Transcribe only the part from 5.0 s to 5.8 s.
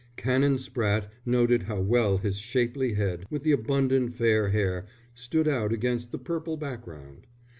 stood out